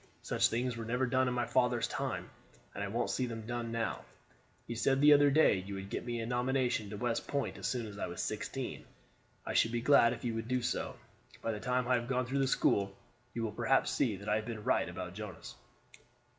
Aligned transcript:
Such 0.23 0.47
things 0.47 0.75
were 0.75 0.83
never 0.83 1.05
done 1.05 1.27
in 1.27 1.35
my 1.35 1.45
father's 1.45 1.87
time, 1.87 2.31
and 2.73 2.83
I 2.83 2.87
won't 2.87 3.11
see 3.11 3.27
them 3.27 3.45
done 3.45 3.71
now. 3.71 4.03
You 4.65 4.75
said 4.75 4.99
the 4.99 5.13
other 5.13 5.29
day 5.29 5.59
you 5.59 5.75
would 5.75 5.91
get 5.91 6.03
me 6.07 6.19
a 6.19 6.25
nomination 6.25 6.89
to 6.89 6.97
West 6.97 7.27
Point 7.27 7.55
as 7.59 7.67
soon 7.67 7.85
as 7.85 7.99
I 7.99 8.07
was 8.07 8.19
sixteen. 8.19 8.85
I 9.45 9.53
should 9.53 9.71
be 9.71 9.79
glad 9.81 10.11
if 10.13 10.23
you 10.23 10.33
would 10.33 10.47
do 10.47 10.63
so. 10.63 10.95
By 11.43 11.51
the 11.51 11.59
time 11.59 11.87
I 11.87 11.93
have 11.93 12.07
gone 12.07 12.25
through 12.25 12.39
the 12.39 12.47
school, 12.47 12.97
you 13.35 13.43
will 13.43 13.51
perhaps 13.51 13.91
see 13.91 14.15
that 14.15 14.27
I 14.27 14.37
have 14.37 14.45
been 14.47 14.63
right 14.63 14.89
about 14.89 15.13
Jonas." 15.13 15.53